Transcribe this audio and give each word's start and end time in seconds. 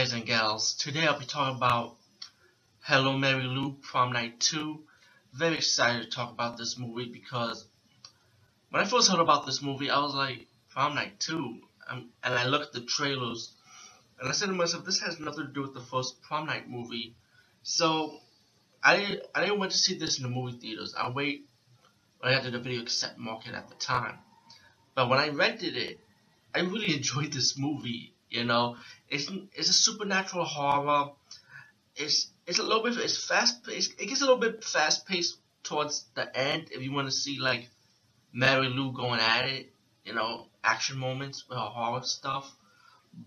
guys 0.00 0.14
and 0.14 0.24
gals. 0.24 0.72
Today 0.76 1.06
I'll 1.06 1.18
be 1.18 1.26
talking 1.26 1.58
about 1.58 1.94
Hello 2.80 3.18
Mary 3.18 3.42
Lou 3.42 3.72
Prom 3.82 4.14
Night 4.14 4.40
2. 4.40 4.82
Very 5.34 5.56
excited 5.56 6.04
to 6.04 6.08
talk 6.08 6.32
about 6.32 6.56
this 6.56 6.78
movie 6.78 7.10
because 7.12 7.66
when 8.70 8.80
I 8.82 8.86
first 8.86 9.10
heard 9.10 9.20
about 9.20 9.44
this 9.44 9.60
movie, 9.60 9.90
I 9.90 9.98
was 9.98 10.14
like, 10.14 10.46
Prom 10.70 10.94
Night 10.94 11.20
2. 11.20 11.60
Um, 11.90 12.08
and 12.24 12.32
I 12.32 12.46
looked 12.46 12.68
at 12.68 12.72
the 12.72 12.80
trailers 12.80 13.52
and 14.18 14.26
I 14.26 14.32
said 14.32 14.46
to 14.46 14.52
myself, 14.52 14.86
this 14.86 15.00
has 15.00 15.20
nothing 15.20 15.48
to 15.48 15.52
do 15.52 15.60
with 15.60 15.74
the 15.74 15.82
first 15.82 16.22
Prom 16.22 16.46
Night 16.46 16.66
movie. 16.66 17.14
So 17.62 18.20
I, 18.82 19.18
I 19.34 19.40
didn't 19.42 19.58
want 19.58 19.72
to 19.72 19.76
see 19.76 19.98
this 19.98 20.16
in 20.16 20.22
the 20.22 20.30
movie 20.30 20.56
theaters. 20.56 20.94
I 20.98 21.10
wait 21.10 21.44
I 22.22 22.32
got 22.32 22.44
to 22.44 22.50
the 22.50 22.58
video 22.58 22.84
cassette 22.84 23.18
market 23.18 23.52
at 23.52 23.68
the 23.68 23.74
time. 23.74 24.16
But 24.94 25.10
when 25.10 25.18
I 25.18 25.28
rented 25.28 25.76
it, 25.76 26.00
I 26.54 26.60
really 26.60 26.94
enjoyed 26.96 27.34
this 27.34 27.58
movie. 27.58 28.14
You 28.30 28.44
know, 28.44 28.76
it's 29.08 29.28
it's 29.54 29.68
a 29.68 29.72
supernatural 29.72 30.44
horror. 30.44 31.10
It's 31.96 32.28
it's 32.46 32.60
a 32.60 32.62
little 32.62 32.84
bit 32.84 32.96
it's 32.96 33.26
fast 33.26 33.64
paced. 33.64 34.00
It 34.00 34.06
gets 34.06 34.20
a 34.20 34.24
little 34.24 34.38
bit 34.38 34.62
fast 34.62 35.06
paced 35.06 35.38
towards 35.64 36.04
the 36.14 36.36
end 36.36 36.68
if 36.70 36.80
you 36.80 36.92
want 36.92 37.08
to 37.08 37.12
see 37.12 37.40
like 37.40 37.68
Mary 38.32 38.68
Lou 38.68 38.92
going 38.92 39.20
at 39.20 39.46
it. 39.46 39.72
You 40.04 40.14
know, 40.14 40.46
action 40.62 40.96
moments 40.96 41.48
with 41.48 41.58
her 41.58 41.64
horror 41.64 42.02
stuff. 42.04 42.54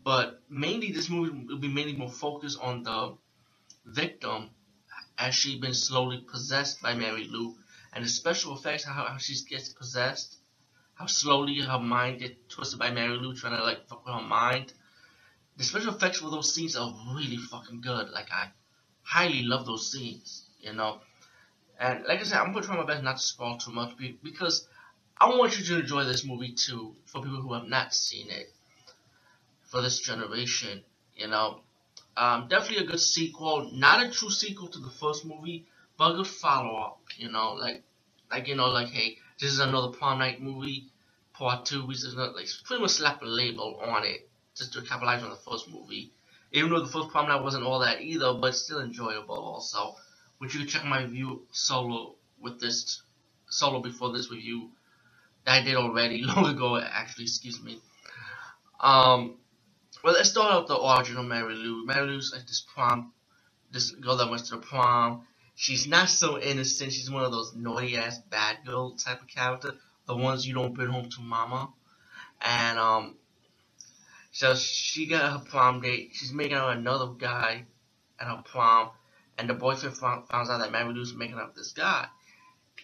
But 0.04 0.42
mainly, 0.50 0.94
this 0.94 1.10
movie 1.10 1.46
will 1.48 1.60
be 1.60 1.68
mainly 1.68 1.98
more 1.98 2.10
focused 2.10 2.60
on 2.62 2.84
the 2.84 3.18
victim 3.86 4.52
as 5.18 5.36
she's 5.36 5.60
been 5.60 5.74
slowly 5.74 6.26
possessed 6.32 6.82
by 6.82 6.96
Mary 6.96 7.28
Lou 7.30 7.56
and 7.92 8.06
the 8.06 8.10
special 8.10 8.58
effects 8.58 8.86
how, 8.86 9.06
how 9.06 9.18
she 9.18 9.36
gets 9.50 9.70
possessed, 9.70 10.38
how 10.96 11.06
slowly 11.06 11.60
her 11.60 11.80
mind 11.80 12.22
gets 12.22 12.36
twisted 12.48 12.80
by 12.80 12.90
Mary 12.90 13.18
Lou 13.18 13.36
trying 13.36 13.58
to 13.58 13.64
like 13.64 13.86
fuck 13.88 14.06
with 14.06 14.16
her 14.16 14.22
mind 14.22 14.74
the 15.58 15.64
special 15.64 15.94
effects 15.94 16.20
for 16.20 16.30
those 16.30 16.54
scenes 16.54 16.76
are 16.76 16.94
really 17.16 17.38
fucking 17.38 17.82
good. 17.82 18.10
Like 18.10 18.32
I 18.32 18.50
highly 19.04 19.44
love 19.44 19.66
those 19.66 19.92
scenes, 19.92 20.46
you 20.60 20.74
know. 20.74 21.00
And 21.80 22.06
like 22.06 22.20
I 22.22 22.24
said, 22.24 22.40
I'm 22.40 22.54
gonna 22.54 22.66
try 22.66 22.76
my 22.78 22.86
best 22.86 23.04
not 23.04 23.18
to 23.18 23.24
spoil 23.24 23.58
too 23.58 23.72
much 23.72 23.94
because 24.24 24.68
I 25.20 25.30
want 25.30 25.58
you 25.58 25.66
to 25.66 25.80
enjoy 25.82 26.06
this 26.06 26.26
movie 26.26 26.54
too. 26.54 26.96
For 27.06 27.22
people 27.22 27.42
who 27.42 27.54
have 27.54 27.68
not 27.68 27.94
seen 27.94 28.30
it, 28.30 28.54
for 29.66 29.82
this 29.82 30.00
generation, 30.00 30.84
you 31.16 31.28
know, 31.28 31.62
um, 32.18 32.48
definitely 32.48 32.86
a 32.86 32.90
good 32.90 33.00
sequel. 33.00 33.70
Not 33.74 34.06
a 34.06 34.12
true 34.12 34.30
sequel 34.30 34.68
to 34.70 34.80
the 34.80 34.90
first 34.90 35.26
movie, 35.26 35.66
but 35.98 36.12
a 36.14 36.16
good 36.18 36.28
follow 36.28 36.76
up. 36.78 37.00
You 37.18 37.32
know, 37.32 37.54
like 37.54 37.84
like 38.32 38.48
you 38.48 38.56
know, 38.56 38.70
like 38.70 38.90
hey, 38.90 39.18
this 39.40 39.52
is 39.52 39.60
another 39.60 39.90
prom 39.90 40.20
night 40.20 40.42
movie, 40.42 40.90
part 41.34 41.66
two. 41.66 41.86
We 41.86 41.96
just 41.96 42.16
like 42.18 42.48
pretty 42.66 42.82
much 42.82 42.92
slap 42.92 43.22
a 43.22 43.26
label 43.26 43.80
on 43.86 44.06
it 44.06 44.30
just 44.58 44.74
to 44.74 44.82
capitalize 44.82 45.24
on 45.24 45.30
the 45.32 45.38
first 45.38 45.70
movie. 45.72 46.12
Even 46.52 46.72
though 46.72 46.82
the 46.82 46.92
first 46.92 47.10
Prom 47.10 47.30
Night 47.30 47.44
wasn't 47.44 47.66
all 47.66 47.80
that 47.80 48.02
either, 48.02 48.34
but 48.36 48.56
still 48.56 48.82
enjoyable 48.82 49.36
also. 49.36 49.96
Which 50.40 50.54
you 50.54 50.62
can 50.62 50.70
check 50.70 50.86
my 50.86 51.02
review 51.04 51.44
solo 51.52 52.16
with 52.42 52.60
this 52.60 53.02
solo 53.50 53.82
before 53.82 54.12
this 54.14 54.32
review 54.32 54.70
that 55.46 55.62
I 55.62 55.64
did 55.64 55.76
already 55.76 56.24
long 56.24 56.48
ago 56.48 56.80
actually, 56.80 57.26
excuse 57.26 57.62
me. 57.64 57.80
Um 58.82 59.38
well 60.04 60.14
let's 60.14 60.30
start 60.32 60.54
out 60.54 60.68
the 60.68 60.76
origin 60.76 61.18
of 61.18 61.26
Mary 61.26 61.56
Lou. 61.56 61.86
Mary 61.86 62.08
Lou's 62.08 62.34
like 62.36 62.48
this 62.48 62.66
prom 62.76 63.14
this 63.72 63.92
girl 63.92 64.18
that 64.18 64.30
went 64.30 64.46
to 64.46 64.58
the 64.58 64.62
prom. 64.62 65.24
She's 65.56 65.88
not 65.88 66.10
so 66.10 66.40
innocent, 66.40 66.94
she's 66.94 67.12
one 67.12 67.26
of 67.26 67.32
those 67.32 67.56
naughty 67.56 67.98
ass 67.98 68.20
bad 68.30 68.60
girl 68.66 68.96
type 68.98 69.22
of 69.22 69.28
character. 69.28 69.74
The 70.08 70.16
ones 70.18 70.48
you 70.48 70.54
don't 70.56 70.74
bring 70.76 70.90
home 70.90 71.10
to 71.10 71.22
mama. 71.22 71.70
And 72.42 72.80
um 72.80 73.16
so 74.34 74.56
she 74.56 75.06
got 75.06 75.32
her 75.32 75.46
prom 75.48 75.82
date. 75.82 76.10
She's 76.14 76.34
making 76.34 76.56
out 76.56 76.76
another 76.76 77.06
guy 77.06 77.66
at 78.20 78.28
her 78.28 78.42
prom, 78.44 78.90
and 79.38 79.48
the 79.48 79.54
boyfriend 79.54 79.96
found, 79.96 80.28
finds 80.28 80.50
out 80.50 80.60
that 80.60 80.72
Mary 80.72 80.92
Lou's 80.92 81.14
making 81.14 81.36
out 81.36 81.50
with 81.50 81.56
this 81.56 81.72
guy. 81.72 82.08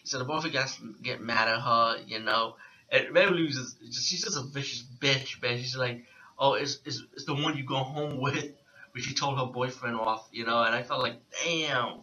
So 0.03 0.19
the 0.19 0.25
boyfriend 0.25 0.53
gets 0.53 0.79
get 1.01 1.21
mad 1.21 1.47
at 1.47 1.59
her, 1.59 2.03
you 2.05 2.19
know. 2.19 2.55
And 2.91 3.11
Mary 3.13 3.31
Lou's 3.31 3.57
is 3.57 3.75
she's 3.91 4.23
just 4.23 4.38
a 4.38 4.43
vicious 4.43 4.83
bitch, 4.99 5.41
man. 5.41 5.57
She's 5.57 5.75
like, 5.75 6.05
oh, 6.38 6.53
it's, 6.53 6.79
it's, 6.85 7.01
it's 7.13 7.25
the 7.25 7.33
one 7.33 7.57
you 7.57 7.63
go 7.63 7.77
home 7.77 8.21
with. 8.21 8.53
But 8.93 9.01
she 9.01 9.15
told 9.15 9.39
her 9.39 9.47
boyfriend 9.47 9.95
off, 9.95 10.29
you 10.31 10.45
know. 10.45 10.61
And 10.61 10.75
I 10.75 10.83
felt 10.83 11.01
like, 11.01 11.15
damn, 11.43 12.01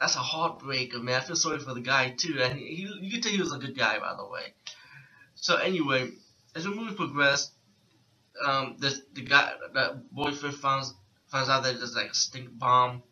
that's 0.00 0.14
a 0.14 0.20
heartbreaker, 0.20 1.02
man. 1.02 1.20
I 1.20 1.24
feel 1.24 1.34
sorry 1.34 1.58
for 1.58 1.74
the 1.74 1.80
guy 1.80 2.10
too. 2.10 2.40
And 2.40 2.60
he, 2.60 2.76
he 2.76 2.82
you 3.00 3.10
could 3.10 3.24
tell 3.24 3.32
he 3.32 3.40
was 3.40 3.52
a 3.52 3.58
good 3.58 3.76
guy, 3.76 3.98
by 3.98 4.14
the 4.16 4.26
way. 4.26 4.54
So 5.34 5.56
anyway, 5.56 6.10
as 6.54 6.62
the 6.62 6.70
movie 6.70 6.94
progressed, 6.94 7.50
um, 8.44 8.76
the 8.78 9.00
the 9.14 9.22
guy, 9.22 9.52
the 9.72 10.02
boyfriend 10.12 10.56
finds 10.56 10.94
finds 11.28 11.48
out 11.48 11.62
that 11.64 11.78
there's 11.78 11.96
like 11.96 12.10
a 12.10 12.14
stink 12.14 12.58
bomb 12.58 13.02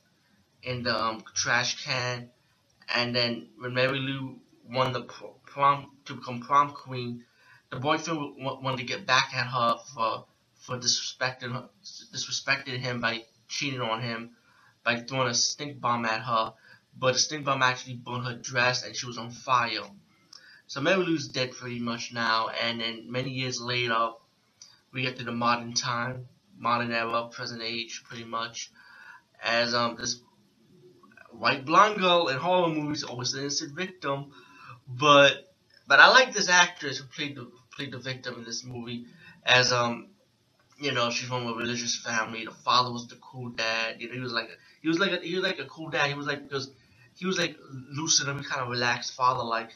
in 0.63 0.83
the 0.83 0.97
um, 0.97 1.23
trash 1.35 1.85
can, 1.85 2.31
and 2.95 3.15
then 3.15 3.49
when 3.59 3.75
Mary 3.75 3.99
Lou 3.99 4.39
won 4.71 4.93
the 4.93 5.03
prom 5.47 5.91
to 6.07 6.15
become 6.15 6.41
prom 6.41 6.71
queen, 6.73 7.25
the 7.71 7.77
boyfriend 7.77 8.37
wanted 8.39 8.79
to 8.79 8.85
get 8.85 9.07
back 9.07 9.35
at 9.35 9.47
her 9.47 9.79
for 9.95 10.25
for 10.61 10.79
disrespecting 10.79 11.53
her, 11.53 11.69
disrespecting 12.15 12.79
him 12.79 13.01
by 13.01 13.25
cheating 13.49 13.81
on 13.81 14.01
him 14.01 14.31
by 14.85 15.01
throwing 15.01 15.29
a 15.29 15.35
stink 15.35 15.81
bomb 15.81 16.05
at 16.05 16.23
her, 16.23 16.53
but 16.99 17.13
the 17.13 17.19
stink 17.19 17.45
bomb 17.45 17.63
actually 17.63 17.95
burned 17.95 18.27
her 18.27 18.35
dress 18.35 18.85
and 18.85 18.97
she 18.97 19.07
was 19.07 19.19
on 19.19 19.31
fire. 19.31 19.83
So 20.67 20.81
Mary 20.81 21.05
Lou's 21.05 21.29
dead 21.29 21.53
pretty 21.53 21.81
much 21.81 22.13
now, 22.13 22.49
and 22.49 22.81
then 22.81 23.11
many 23.11 23.31
years 23.31 23.61
later, 23.61 24.11
we 24.93 25.03
get 25.03 25.17
to 25.19 25.25
the 25.25 25.33
modern 25.33 25.75
time, 25.75 26.27
modern 26.57 26.93
era, 26.93 27.29
present 27.31 27.63
age, 27.63 28.03
pretty 28.05 28.25
much, 28.25 28.71
as 29.43 29.75
um 29.75 29.97
this 29.97 30.21
white 31.31 31.65
blonde 31.65 31.99
girl 31.99 32.29
in 32.29 32.37
horror 32.39 32.69
movies 32.69 33.03
always 33.05 33.35
an 33.35 33.41
innocent 33.41 33.75
victim, 33.75 34.33
but 34.87 35.55
but 35.87 36.01
I 36.01 36.09
like 36.11 36.33
this 36.33 36.49
actress 36.49 36.99
who 36.99 37.05
played 37.07 37.37
the 37.37 37.51
played 37.75 37.93
the 37.93 37.99
victim 37.99 38.35
in 38.37 38.45
this 38.45 38.65
movie, 38.65 39.07
as 39.45 39.73
um 39.73 40.09
you 40.79 40.93
know 40.93 41.11
she's 41.11 41.29
from 41.29 41.47
a 41.47 41.53
religious 41.55 41.97
family. 41.97 42.45
The 42.45 42.51
father 42.51 42.93
was 42.93 43.09
the 43.09 43.17
cool 43.17 43.51
dad. 43.51 44.01
You 44.01 44.09
know 44.09 44.15
he 44.15 44.21
was 44.21 44.33
like 44.33 44.49
a, 44.49 44.57
he 44.83 44.89
was 44.89 44.99
like 44.99 45.13
a, 45.13 45.19
he 45.25 45.35
was 45.35 45.45
like 45.45 45.59
a 45.59 45.65
cool 45.67 45.91
dad. 45.91 46.09
He 46.09 46.15
was 46.15 46.27
like 46.27 46.43
because 46.49 46.71
he 47.15 47.27
was 47.27 47.39
like 47.39 47.57
lucid 47.91 48.29
and 48.29 48.45
kind 48.45 48.63
of 48.63 48.69
relaxed 48.69 49.15
father, 49.15 49.43
like 49.45 49.71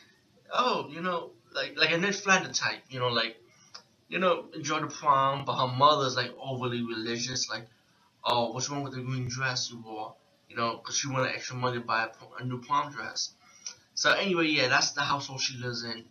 oh 0.53 0.89
you 0.91 1.01
know 1.01 1.33
like 1.55 1.77
like 1.79 1.93
a 1.93 1.99
Ned 1.99 2.15
Flanders 2.15 2.59
type. 2.59 2.83
You 2.89 3.01
know 3.01 3.09
like 3.09 3.37
you 4.09 4.19
know, 4.19 4.47
enjoy 4.55 4.81
the 4.81 4.87
prom, 4.87 5.45
but 5.45 5.57
her 5.57 5.75
mother's 5.75 6.17
like 6.17 6.33
overly 6.41 6.83
religious, 6.83 7.49
like, 7.51 7.67
oh, 8.25 8.53
what's 8.53 8.71
wrong 8.71 8.83
with 8.85 8.95
the 8.95 9.01
green 9.03 9.29
dress 9.29 9.71
you 9.71 9.83
wore? 9.85 10.15
You 10.49 10.57
know, 10.57 10.77
because 10.77 10.97
she 10.97 11.09
wanted 11.09 11.35
extra 11.35 11.57
money 11.57 11.79
to 11.79 11.85
buy 11.85 12.09
a, 12.41 12.45
new 12.45 12.61
prom 12.61 12.93
dress. 12.93 13.31
So 13.95 14.13
anyway, 14.13 14.47
yeah, 14.47 14.69
that's 14.69 14.93
the 14.93 15.01
household 15.01 15.41
she 15.41 15.59
lives 15.59 15.85
in. 15.85 16.05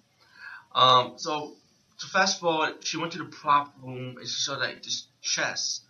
Um, 0.73 1.13
so 1.17 1.53
to 1.99 2.07
fast 2.07 2.39
forward, 2.41 2.85
she 2.85 2.97
went 2.97 3.13
to 3.13 3.19
the 3.19 3.25
prop 3.25 3.73
room 3.81 4.17
and 4.17 4.27
she 4.27 4.41
saw 4.41 4.55
like 4.57 4.83
this 4.83 5.07
chest, 5.21 5.83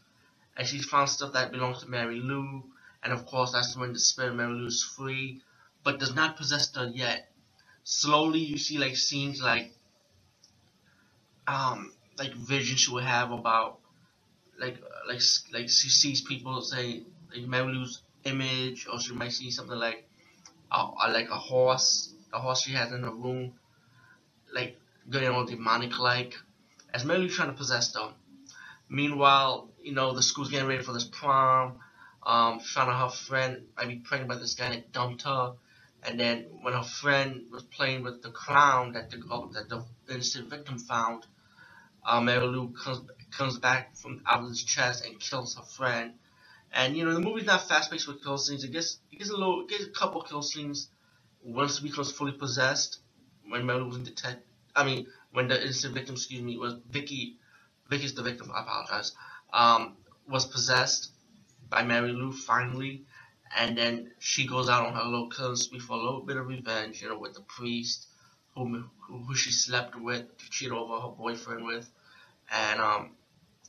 and 0.58 0.68
she 0.68 0.80
found 0.80 1.10
stuff 1.10 1.34
that 1.34 1.52
belongs 1.52 1.80
to 1.82 1.90
Mary 1.90 2.20
Lou, 2.20 2.64
and 3.04 3.14
of 3.14 3.26
course 3.26 3.54
that's 3.54 3.76
when 3.76 3.94
the 3.94 4.00
spirit 4.00 4.30
of 4.32 4.36
Mary 4.36 4.54
Lou 4.54 4.68
is 4.68 4.84
free, 4.84 5.42
but 5.84 6.00
does 6.00 6.14
not 6.14 6.38
possess 6.38 6.74
her 6.76 6.92
yet. 6.94 7.32
Slowly, 7.84 8.40
you 8.40 8.58
see 8.58 8.78
like 8.78 8.96
scenes 8.96 9.42
like 9.42 9.72
um 11.48 11.92
like 12.18 12.34
vision 12.34 12.78
she 12.78 12.92
would 12.92 13.04
have 13.04 13.32
about 13.32 13.80
like 14.60 14.78
like 15.08 15.22
like 15.54 15.70
she 15.70 15.90
sees 15.90 16.22
people 16.22 16.62
say 16.62 17.04
like 17.34 17.48
Mary 17.48 17.74
Lou's 17.74 18.02
image, 18.24 18.88
or 18.92 19.00
she 19.00 19.14
might 19.14 19.32
see 19.32 19.52
something 19.52 19.78
like 19.78 20.08
a, 20.72 21.12
like 21.12 21.30
a 21.30 21.38
horse, 21.38 22.14
a 22.34 22.40
horse 22.40 22.62
she 22.62 22.74
has 22.74 22.92
in 22.92 23.04
her 23.04 23.12
room, 23.12 23.54
like 24.54 24.78
getting 25.10 25.30
all 25.30 25.46
demonic 25.46 26.00
like, 26.00 26.36
as 26.94 27.06
Mary 27.06 27.28
trying 27.30 27.50
to 27.50 27.58
possess 27.58 27.92
them. 27.92 28.14
Meanwhile, 28.90 29.70
you 29.82 29.94
know 29.94 30.14
the 30.14 30.24
school's 30.24 30.50
getting 30.50 30.68
ready 30.68 30.84
for 30.84 30.94
this 30.94 31.06
prom. 31.06 31.80
Um, 32.26 32.60
found 32.60 32.90
out 32.90 33.12
her 33.12 33.16
friend 33.16 33.68
might 33.78 33.88
be 33.88 33.98
pregnant 33.98 34.30
by 34.30 34.38
this 34.38 34.56
guy 34.56 34.70
that 34.70 34.92
dumped 34.92 35.22
her, 35.24 35.54
and 36.02 36.20
then 36.20 36.46
when 36.62 36.74
her 36.74 36.84
friend 36.84 37.46
was 37.52 37.62
playing 37.64 38.04
with 38.04 38.24
the 38.24 38.32
crown 38.32 38.94
that 38.94 39.12
the 39.12 39.18
that 39.54 39.70
the 39.70 39.84
innocent 40.10 40.50
victim 40.50 40.80
found, 40.80 41.26
uh, 42.06 42.22
Mary 42.22 42.46
Lou 42.46 42.70
comes 42.70 43.02
comes 43.32 43.58
back 43.58 43.96
from 43.96 44.22
out 44.26 44.44
of 44.44 44.50
his 44.50 44.64
chest 44.64 45.06
and 45.06 45.20
kills 45.20 45.56
her 45.56 45.64
friend. 45.64 46.14
And 46.72 46.96
you 46.96 47.06
know 47.06 47.14
the 47.14 47.20
movie's 47.20 47.46
not 47.46 47.68
fast 47.68 47.92
paced 47.92 48.08
with 48.08 48.24
kill 48.24 48.38
scenes. 48.38 48.64
It 48.64 48.72
gets 48.72 49.00
it 49.12 49.18
gets 49.18 49.32
a 49.32 49.38
little 49.38 49.62
it 49.62 49.70
gets 49.70 49.86
a 49.86 49.90
couple 49.90 50.22
kill 50.22 50.42
scenes 50.42 50.90
once 51.44 51.80
he 51.80 51.90
becomes 51.90 52.12
fully 52.12 52.34
possessed. 52.34 53.00
When 53.48 53.66
Mary 53.66 53.80
Lou 53.80 53.88
was 53.88 53.98
in 53.98 54.04
detect, 54.04 54.46
I 54.76 54.84
mean 54.84 55.08
when 55.32 55.48
the 55.48 55.62
innocent 55.62 55.94
victim, 55.94 56.16
excuse 56.16 56.42
me, 56.42 56.58
was 56.58 56.76
Vicky. 56.90 57.38
Vicky's 57.90 58.14
the 58.14 58.24
victim. 58.24 58.52
I 58.54 58.62
apologize. 58.62 59.14
Um, 59.54 59.98
was 60.28 60.46
possessed 60.46 61.12
by 61.70 61.84
Mary 61.84 62.12
Lou 62.12 62.32
finally, 62.32 63.06
and 63.56 63.78
then 63.78 64.12
she 64.20 64.48
goes 64.48 64.70
out 64.70 64.88
on 64.88 64.94
her 64.94 65.04
little 65.04 65.30
killing 65.30 65.56
spree 65.56 65.80
for 65.80 65.94
a 65.94 66.04
little 66.04 66.22
bit 66.22 66.38
of 66.38 66.48
revenge. 66.48 67.02
You 67.02 67.10
know, 67.10 67.20
with 67.20 67.34
the 67.34 67.42
priest 67.42 68.08
who 68.56 68.84
who 69.08 69.36
she 69.36 69.52
slept 69.52 69.96
with, 69.96 70.38
to 70.38 70.50
cheat 70.50 70.72
over 70.72 71.00
her 71.00 71.10
boyfriend 71.10 71.66
with, 71.66 71.90
and 72.52 72.80
um, 72.82 73.12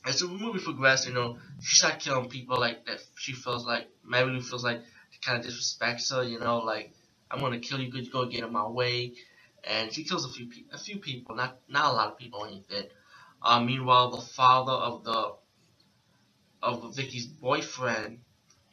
as 0.07 0.21
the 0.21 0.29
movie 0.29 0.61
progresses, 0.65 1.09
you 1.09 1.15
know, 1.15 1.39
she 1.63 1.77
started 1.77 2.01
killing 2.01 2.29
people 2.31 2.59
like 2.61 2.87
that. 2.87 3.01
She 3.17 3.33
feels 3.33 3.67
like 3.67 3.89
Mary 4.05 4.31
Lou 4.31 4.43
feels 4.43 4.65
like 4.65 4.83
kind 5.25 5.39
of 5.45 5.47
disrespects 5.51 6.13
her. 6.15 6.23
You 6.25 6.41
know, 6.41 6.59
like 6.59 6.93
I'm 7.31 7.41
gonna 7.41 7.61
kill 7.61 7.81
you, 7.81 7.91
good, 7.91 8.11
go 8.13 8.27
get 8.27 8.45
in 8.45 8.53
my 8.53 8.67
way, 8.69 9.15
and 9.65 9.93
she 9.93 10.05
kills 10.05 10.25
a 10.25 10.31
few 10.31 10.49
pe- 10.49 10.65
a 10.73 10.79
few 10.79 10.99
people, 10.99 11.37
not 11.37 11.59
not 11.69 11.93
a 11.93 11.95
lot 11.95 12.09
of 12.13 12.19
people, 12.19 12.45
anything. 12.47 12.87
Uh, 13.43 13.61
meanwhile, 13.61 14.11
the 14.11 14.23
father 14.23 14.73
of 14.73 15.05
the 15.05 15.35
of 16.63 16.97
Vicky's 16.97 17.27
boyfriend, 17.27 18.21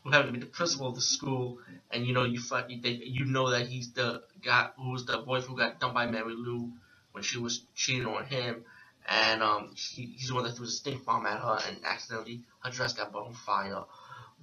who 0.04 0.12
happened 0.12 0.34
to 0.34 0.40
be 0.40 0.46
the 0.46 0.52
principal 0.52 0.88
of 0.90 0.96
the 0.96 1.02
school, 1.02 1.60
and 1.92 2.06
you 2.08 2.14
know 2.14 2.26
you 2.26 2.40
fucking 2.42 2.82
you 2.84 3.26
know 3.26 3.50
that 3.52 3.68
he's 3.68 3.92
the 3.94 4.24
guy 4.44 4.70
who 4.78 4.92
was 4.92 5.06
the 5.06 5.20
boyfriend 5.20 5.46
who 5.50 5.58
got 5.58 5.80
dumped 5.80 5.96
by 5.96 6.08
Mary 6.08 6.36
Lou 6.36 6.72
when 7.14 7.24
she 7.24 7.40
was 7.40 7.66
cheating 7.76 8.08
on 8.08 8.26
him 8.26 8.64
and 9.08 9.44
um, 9.44 9.74
he, 9.76 10.14
he's 10.18 10.30
the 10.30 10.36
one 10.36 10.44
that 10.44 10.56
threw 10.56 10.66
the 10.66 10.72
stink 10.72 11.06
bomb 11.06 11.26
at 11.26 11.40
her, 11.40 11.60
and 11.68 11.78
accidentally 11.86 12.42
her 12.64 12.72
dress 12.72 12.94
got 12.94 13.14
on 13.14 13.34
fire. 13.34 13.84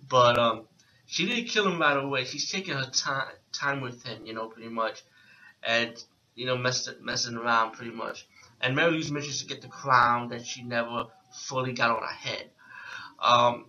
But 0.09 0.39
um, 0.39 0.67
she 1.07 1.27
didn't 1.27 1.49
kill 1.49 1.67
him 1.69 1.81
right 1.81 1.97
away. 1.97 2.25
She's 2.25 2.51
taking 2.51 2.75
her 2.75 2.91
time 2.91 3.29
time 3.53 3.81
with 3.81 4.03
him, 4.05 4.25
you 4.27 4.35
know, 4.35 4.49
pretty 4.49 4.69
much, 4.69 5.03
and 5.63 5.93
you 6.35 6.47
know, 6.47 6.57
messing 6.57 6.95
messing 7.03 7.37
around 7.37 7.73
pretty 7.73 7.93
much. 7.93 8.27
And 8.61 8.77
Mary 8.77 8.93
mission 8.93 9.15
is 9.15 9.41
to 9.41 9.47
get 9.47 9.63
the 9.63 9.69
crown 9.69 10.29
that 10.29 10.47
she 10.47 10.63
never 10.63 11.07
fully 11.33 11.73
got 11.73 11.91
on 11.91 12.03
her 12.03 12.09
head. 12.09 12.51
Um, 13.19 13.67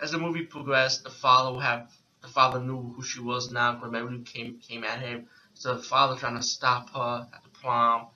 as 0.00 0.12
the 0.12 0.18
movie 0.18 0.44
progressed, 0.44 1.04
the 1.04 1.10
father 1.10 1.60
have 1.60 1.90
the 2.22 2.28
father 2.28 2.60
knew 2.60 2.94
who 2.96 3.02
she 3.02 3.20
was 3.20 3.52
now 3.52 3.74
because 3.74 3.92
Mary 3.92 4.20
came 4.20 4.58
came 4.58 4.84
at 4.84 5.00
him. 5.00 5.26
So 5.54 5.76
the 5.76 5.82
father 5.82 6.18
trying 6.18 6.36
to 6.36 6.42
stop 6.42 6.90
her 6.90 7.28
at 7.32 7.42
the 7.42 7.50
prom 7.50 8.06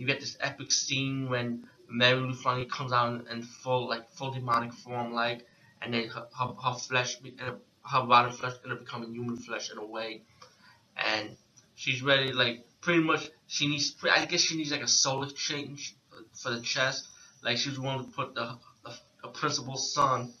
you 0.00 0.06
get 0.06 0.18
this 0.18 0.36
epic 0.40 0.72
scene 0.72 1.28
when 1.28 1.68
Mary 1.88 2.18
Lou 2.18 2.34
finally 2.34 2.64
comes 2.64 2.90
out 2.90 3.26
in, 3.30 3.42
full 3.42 3.86
like 3.86 4.08
full 4.10 4.30
demonic 4.30 4.72
form, 4.72 5.12
like, 5.12 5.46
and 5.82 5.92
then 5.92 6.08
her, 6.08 6.26
her, 6.38 6.54
her 6.64 6.74
flesh, 6.74 7.18
her 7.18 8.02
body 8.06 8.32
flesh, 8.32 8.54
end 8.64 8.72
up 8.72 8.80
becoming 8.80 9.12
human 9.12 9.36
flesh 9.36 9.70
in 9.70 9.76
a 9.76 9.84
way, 9.84 10.22
and 10.96 11.36
she's 11.74 12.02
ready, 12.02 12.32
like, 12.32 12.64
pretty 12.80 13.02
much. 13.02 13.28
She 13.46 13.68
needs, 13.68 13.94
I 14.10 14.24
guess, 14.24 14.40
she 14.40 14.56
needs 14.56 14.70
like 14.70 14.82
a 14.82 14.88
soul 14.88 15.22
exchange 15.22 15.94
for 16.32 16.50
the 16.50 16.60
chest. 16.62 17.08
Like 17.42 17.58
she's 17.58 17.78
willing 17.78 18.06
to 18.06 18.10
put 18.10 18.34
the, 18.34 18.56
the 19.22 19.28
principal 19.28 19.76
son, 19.76 20.32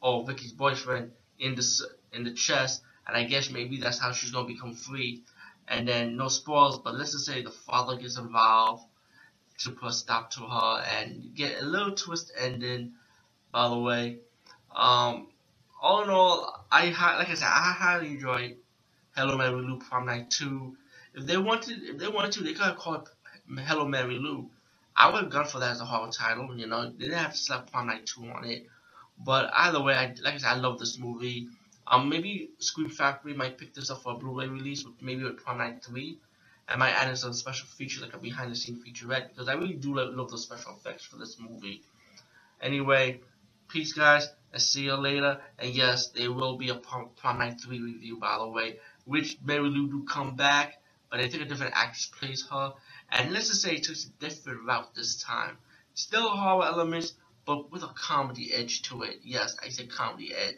or 0.00 0.26
Vicky's 0.26 0.52
boyfriend, 0.52 1.12
in 1.38 1.54
the 1.54 1.64
in 2.12 2.24
the 2.24 2.32
chest, 2.32 2.82
and 3.06 3.16
I 3.16 3.24
guess 3.24 3.50
maybe 3.50 3.78
that's 3.78 3.98
how 3.98 4.12
she's 4.12 4.32
gonna 4.32 4.48
become 4.48 4.74
free 4.74 5.22
and 5.70 5.86
then 5.86 6.16
no 6.16 6.28
spoils, 6.28 6.78
but 6.78 6.94
let's 6.94 7.12
just 7.12 7.26
say 7.26 7.42
the 7.42 7.50
father 7.50 7.96
gets 7.96 8.18
involved 8.18 8.84
to 9.58 9.70
put 9.72 9.90
a 9.90 9.92
stop 9.92 10.30
to 10.30 10.40
her 10.40 10.84
and 10.98 11.34
get 11.34 11.60
a 11.60 11.64
little 11.64 11.94
twist 11.94 12.32
ending. 12.38 12.92
By 13.52 13.68
the 13.68 13.78
way, 13.78 14.18
um, 14.74 15.28
all 15.80 16.02
in 16.02 16.10
all, 16.10 16.66
I 16.70 16.86
like 16.86 17.30
I 17.30 17.34
said, 17.34 17.48
I 17.48 17.74
highly 17.78 18.08
enjoyed 18.08 18.56
Hello 19.16 19.36
Mary 19.36 19.50
Lou 19.62 19.78
Prom 19.78 20.06
Night 20.06 20.30
Two. 20.30 20.76
If 21.14 21.26
they 21.26 21.36
wanted, 21.36 21.82
if 21.82 21.98
they 21.98 22.08
wanted 22.08 22.32
to, 22.32 22.44
they 22.44 22.52
could 22.52 22.66
have 22.66 22.76
called 22.76 23.08
it 23.08 23.60
Hello 23.60 23.86
Mary 23.86 24.18
Lou. 24.18 24.50
I 24.96 25.10
would 25.10 25.22
have 25.22 25.30
gone 25.30 25.46
for 25.46 25.60
that 25.60 25.72
as 25.72 25.80
a 25.80 25.84
horror 25.84 26.10
title. 26.10 26.56
You 26.56 26.66
know, 26.66 26.90
they 26.90 27.04
didn't 27.06 27.18
have 27.18 27.32
to 27.32 27.38
slap 27.38 27.70
Prom 27.70 27.86
Night 27.86 28.06
Two 28.06 28.28
on 28.28 28.44
it. 28.44 28.66
But 29.18 29.50
either 29.54 29.82
way, 29.82 29.94
I, 29.94 30.14
like 30.22 30.34
I 30.34 30.38
said, 30.38 30.50
I 30.50 30.56
love 30.56 30.78
this 30.78 30.98
movie. 30.98 31.48
Um, 31.90 32.10
maybe 32.10 32.50
Scream 32.58 32.90
Factory 32.90 33.32
might 33.32 33.56
pick 33.56 33.72
this 33.72 33.90
up 33.90 34.02
for 34.02 34.12
a 34.12 34.16
Blu-ray 34.16 34.46
release, 34.48 34.84
maybe 35.00 35.24
with 35.24 35.42
Prom 35.42 35.58
Night 35.58 35.82
3. 35.82 36.18
I 36.68 36.76
might 36.76 36.90
add 36.90 37.08
in 37.08 37.16
some 37.16 37.32
special 37.32 37.66
feature, 37.66 38.02
like 38.02 38.14
a 38.14 38.18
behind-the-scenes 38.18 38.86
featurette, 38.86 39.30
because 39.30 39.48
I 39.48 39.54
really 39.54 39.74
do 39.74 39.94
love, 39.94 40.14
love 40.14 40.30
the 40.30 40.36
special 40.36 40.76
effects 40.76 41.06
for 41.06 41.16
this 41.16 41.38
movie. 41.40 41.82
Anyway, 42.60 43.20
peace, 43.68 43.94
guys. 43.94 44.28
I'll 44.52 44.60
see 44.60 44.84
you 44.84 44.94
later. 44.94 45.40
And 45.58 45.74
yes, 45.74 46.08
there 46.08 46.30
will 46.30 46.58
be 46.58 46.68
a 46.68 46.74
Prom, 46.74 47.08
Prom 47.16 47.38
Night 47.38 47.60
3 47.60 47.80
review, 47.80 48.18
by 48.18 48.36
the 48.38 48.48
way, 48.48 48.78
which 49.06 49.38
Mary 49.42 49.68
Lou 49.68 49.88
do 49.88 50.04
come 50.04 50.36
back, 50.36 50.82
but 51.10 51.20
I 51.20 51.28
think 51.28 51.42
a 51.42 51.46
different 51.46 51.72
actress 51.74 52.06
plays 52.06 52.46
her. 52.50 52.74
And 53.10 53.32
let's 53.32 53.48
just 53.48 53.62
say 53.62 53.76
it 53.76 53.84
takes 53.84 54.04
a 54.04 54.10
different 54.20 54.64
route 54.64 54.94
this 54.94 55.22
time. 55.22 55.56
Still 55.94 56.28
horror 56.28 56.66
elements, 56.66 57.14
but 57.46 57.72
with 57.72 57.82
a 57.82 57.88
comedy 57.88 58.52
edge 58.52 58.82
to 58.82 59.02
it. 59.02 59.20
Yes, 59.22 59.56
I 59.64 59.70
said 59.70 59.90
comedy 59.90 60.34
edge. 60.34 60.56